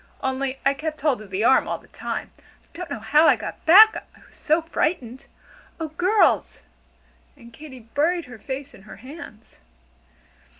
Only 0.23 0.57
I 0.65 0.73
kept 0.73 1.01
hold 1.01 1.21
of 1.21 1.29
the 1.29 1.43
arm 1.43 1.67
all 1.67 1.77
the 1.77 1.87
time! 1.89 2.31
I 2.39 2.65
don't 2.73 2.89
know 2.89 2.97
how 2.97 3.27
I 3.27 3.35
got 3.35 3.63
back, 3.67 3.95
I 4.17 4.25
was 4.25 4.35
so 4.35 4.63
frightened. 4.63 5.27
Oh, 5.79 5.89
girls!" 5.89 6.63
and 7.37 7.53
Katy 7.53 7.81
buried 7.81 8.25
her 8.25 8.39
face 8.39 8.73
in 8.73 8.81
her 8.89 8.95
hands. 8.95 9.57